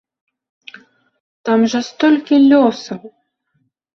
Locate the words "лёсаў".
2.49-3.01